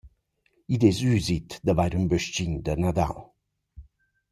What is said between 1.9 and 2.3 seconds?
ün